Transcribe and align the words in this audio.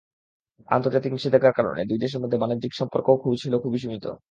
আন্তর্জাতিক 0.69 1.11
নিষেধাজ্ঞার 1.13 1.57
কারণে 1.57 1.81
দুই 1.85 1.99
দেশের 1.99 2.21
মধ্যে 2.23 2.37
বাণিজ্যিক 2.37 2.73
সম্পর্কও 2.75 3.19
ছিল 3.41 3.53
খুবই 3.59 3.79
সীমিত। 3.79 4.05